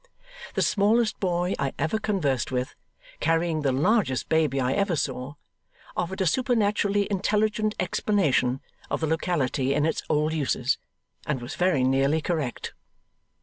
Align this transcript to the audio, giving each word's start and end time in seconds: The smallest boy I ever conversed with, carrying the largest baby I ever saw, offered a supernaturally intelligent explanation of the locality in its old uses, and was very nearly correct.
The 0.55 0.63
smallest 0.63 1.19
boy 1.19 1.53
I 1.59 1.73
ever 1.77 1.99
conversed 1.99 2.51
with, 2.51 2.73
carrying 3.19 3.61
the 3.61 3.71
largest 3.71 4.29
baby 4.29 4.59
I 4.59 4.73
ever 4.73 4.95
saw, 4.95 5.35
offered 5.95 6.21
a 6.21 6.25
supernaturally 6.25 7.07
intelligent 7.11 7.75
explanation 7.79 8.61
of 8.89 9.01
the 9.01 9.05
locality 9.05 9.75
in 9.75 9.85
its 9.85 10.01
old 10.09 10.33
uses, 10.33 10.79
and 11.27 11.39
was 11.39 11.53
very 11.53 11.83
nearly 11.83 12.19
correct. 12.19 12.73